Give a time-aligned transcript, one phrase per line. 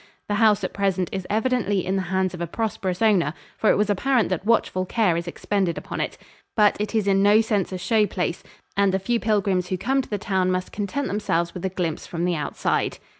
[0.27, 3.77] The house at present is evidently in the hands of a prosperous owner, for it
[3.77, 6.17] was apparent that watchful care is expended upon it.
[6.55, 8.41] But it is in no sense a show place
[8.75, 12.07] and the few pilgrims who come to the town must content themselves with a glimpse
[12.07, 12.97] from the outside.